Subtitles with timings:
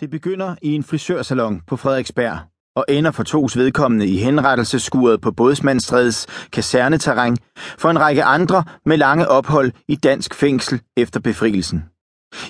[0.00, 2.38] Det begynder i en frisørsalon på Frederiksberg
[2.76, 7.36] og ender for tos vedkommende i henrettelseskuret på Bådsmandstrædes kaserneterræn
[7.78, 11.84] for en række andre med lange ophold i dansk fængsel efter befrielsen.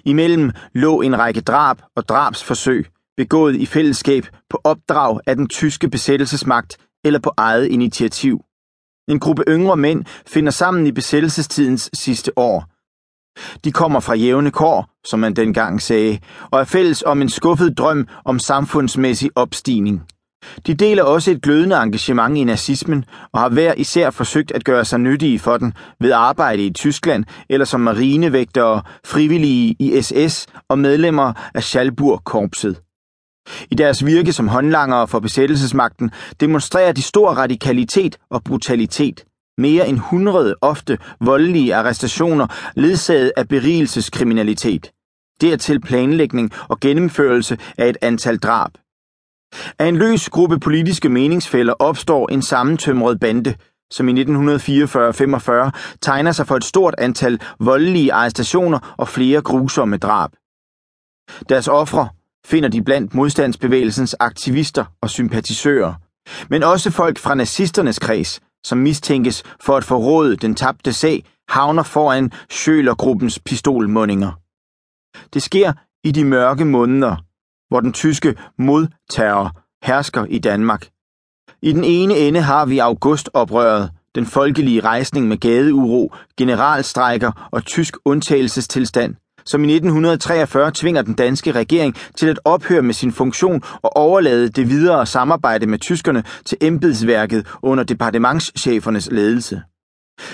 [0.05, 2.87] Imellem lå en række drab og drabsforsøg,
[3.17, 8.41] begået i fællesskab på opdrag af den tyske besættelsesmagt eller på eget initiativ.
[9.09, 12.65] En gruppe yngre mænd finder sammen i besættelsestidens sidste år–
[13.65, 16.19] de kommer fra jævne kår, som man dengang sagde,
[16.51, 20.03] og er fælles om en skuffet drøm om samfundsmæssig opstigning.
[20.67, 24.85] De deler også et glødende engagement i nazismen og har hver især forsøgt at gøre
[24.85, 30.79] sig nyttige for den ved arbejde i Tyskland eller som marinevægtere, frivillige i SS og
[30.79, 32.81] medlemmer af Schalburg-korpset.
[33.71, 36.11] I deres virke som håndlangere for besættelsesmagten
[36.41, 39.25] demonstrerer de stor radikalitet og brutalitet–
[39.59, 42.47] mere end 100 ofte voldelige arrestationer
[42.77, 44.91] ledsaget af berigelseskriminalitet.
[45.41, 48.71] Dertil planlægning og gennemførelse af et antal drab.
[49.79, 53.55] Af en løs gruppe politiske meningsfælder opstår en sammentømret bande,
[53.91, 55.71] som i 1944-45
[56.03, 60.31] tegner sig for et stort antal voldelige arrestationer og flere grusomme drab.
[61.49, 62.09] Deres ofre
[62.47, 65.95] finder de blandt modstandsbevægelsens aktivister og sympatisører,
[66.51, 71.83] men også folk fra nazisternes kreds, som mistænkes for at forråde den tabte sag, havner
[71.83, 74.33] foran Schølergruppens pistolmundinger.
[75.35, 75.73] Det sker
[76.05, 77.17] i de mørke måneder,
[77.69, 80.89] hvor den tyske modterror hersker i Danmark.
[81.63, 87.97] I den ene ende har vi augustoprøret, den folkelige rejsning med gadeuro, generalstrækker og tysk
[88.05, 89.15] undtagelsestilstand–
[89.47, 94.49] som i 1943 tvinger den danske regering til at ophøre med sin funktion og overlade
[94.49, 99.63] det videre samarbejde med tyskerne til embedsværket under departementschefernes ledelse.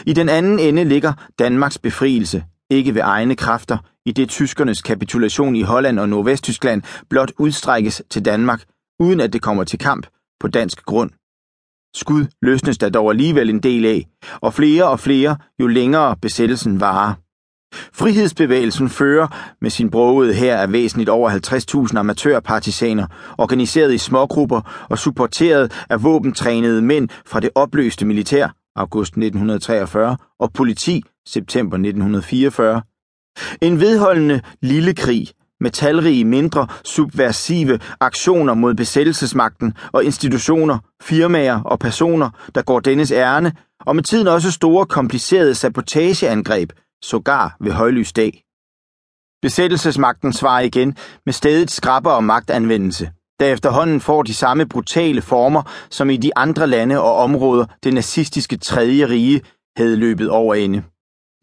[0.07, 5.57] I den anden ende ligger Danmarks befrielse, ikke ved egne kræfter, i det tyskernes kapitulation
[5.57, 8.63] i Holland og Nordvesttyskland blot udstrækkes til Danmark,
[9.01, 10.07] uden at det kommer til kamp
[10.41, 11.11] på dansk grund.
[11.95, 14.07] Skud løsnes der dog alligevel en del af,
[14.41, 17.15] og flere og flere, jo længere besættelsen varer.
[17.93, 21.31] Frihedsbevægelsen fører med sin brogede her af væsentligt over
[21.91, 23.07] 50.000 amatørpartisaner,
[23.39, 30.53] organiseret i smågrupper og supporteret af våbentrænede mænd fra det opløste militær, august 1943, og
[30.53, 32.83] politi, september 1944.
[33.61, 35.29] En vedholdende lille krig
[35.61, 43.13] med talrige mindre subversive aktioner mod besættelsesmagten og institutioner, firmaer og personer, der går dennes
[43.13, 43.53] ærne,
[43.87, 48.45] og med tiden også store komplicerede sabotageangreb, sågar ved højlys dag.
[49.43, 50.97] Besættelsesmagten svarer igen
[51.27, 56.67] med stedet skrappere magtanvendelse, der efterhånden får de samme brutale former, som i de andre
[56.67, 59.41] lande og områder det nazistiske tredje rige
[59.77, 60.83] havde løbet over ende.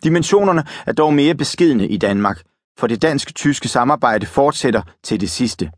[0.03, 2.41] Dimensionerne er dog mere beskedne i Danmark,
[2.79, 5.71] for det dansk-tyske samarbejde fortsætter til det sidste.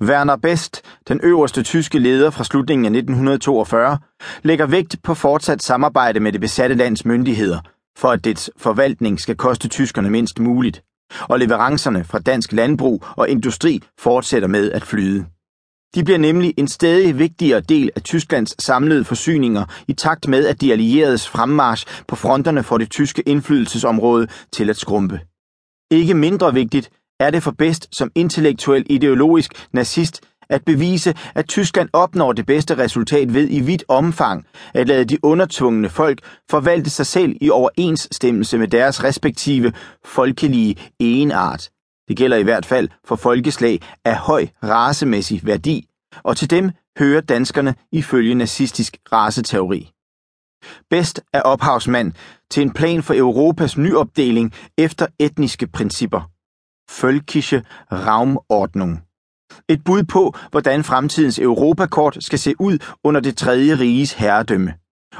[0.00, 3.98] Werner Best, den øverste tyske leder fra slutningen af 1942,
[4.42, 7.60] lægger vægt på fortsat samarbejde med det besatte lands myndigheder–
[7.96, 10.82] for at dets forvaltning skal koste tyskerne mindst muligt,
[11.20, 15.26] og leverancerne fra dansk landbrug og industri fortsætter med at flyde.
[15.94, 20.60] De bliver nemlig en stadig vigtigere del af Tysklands samlede forsyninger i takt med, at
[20.60, 25.20] de allieredes fremmarsch på fronterne for det tyske indflydelsesområde til at skrumpe.
[25.90, 26.90] Ikke mindre vigtigt
[27.20, 32.78] er det for bedst som intellektuel ideologisk nazist at bevise, at Tyskland opnår det bedste
[32.78, 36.18] resultat ved i vidt omfang at lade de undertvungne folk
[36.50, 39.72] forvalte sig selv i overensstemmelse med deres respektive
[40.04, 41.70] folkelige enart.
[42.08, 45.86] Det gælder i hvert fald for folkeslag af høj racemæssig værdi,
[46.22, 49.90] og til dem hører danskerne ifølge nazistisk raceteori.
[50.90, 52.12] Bedst er ophavsmand
[52.50, 56.30] til en plan for Europas nyopdeling efter etniske principper.
[56.90, 57.62] Völkische
[57.92, 59.02] Raumordnung.
[59.68, 64.74] Et bud på, hvordan fremtidens Europakort skal se ud under det tredje riges herredømme.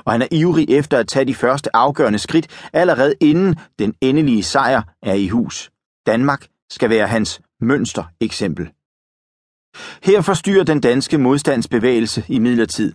[0.04, 4.42] Og han er ivrig efter at tage de første afgørende skridt, allerede inden den endelige
[4.42, 5.70] sejr er i hus.
[6.06, 8.70] Danmark skal være hans mønstereksempel.
[10.02, 12.92] Her forstyrrer den danske modstandsbevægelse i midlertid.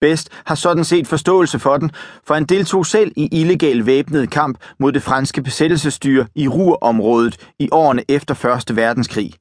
[0.00, 1.90] Best har sådan set forståelse for den,
[2.24, 7.68] for han deltog selv i illegal væbnet kamp mod det franske besættelsesstyre i Ruhrområdet i
[7.72, 8.76] årene efter 1.
[8.76, 9.34] verdenskrig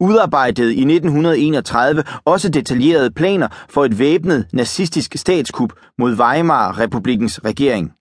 [0.00, 7.92] udarbejdede i 1931 også detaljerede planer for et væbnet nazistisk statskup mod Weimar-republikens regering.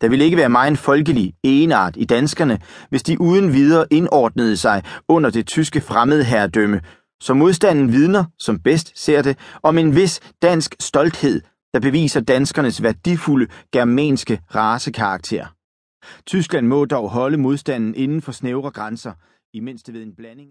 [0.00, 2.58] Der ville ikke være meget folkelig enart i danskerne,
[2.90, 6.80] hvis de uden videre indordnede sig under det tyske fremmedherredømme,
[7.20, 11.40] så modstanden vidner, som bedst ser det, om en vis dansk stolthed,
[11.74, 15.46] der beviser danskernes værdifulde germanske racekarakter.
[16.26, 19.12] Tyskland må dog holde modstanden inden for snævre grænser,
[19.54, 20.40] imens det ved en blanding